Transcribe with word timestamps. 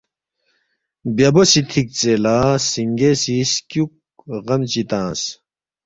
بیہ 1.15 1.29
بوسی 1.33 1.61
تِھک 1.69 1.87
ژے 1.99 2.13
لہ 2.23 2.35
سِنگے 2.69 3.11
سی 3.21 3.35
سکیُوک 3.51 3.91
غم 4.45 4.61
چی 4.71 4.81
تنگس 4.89 5.21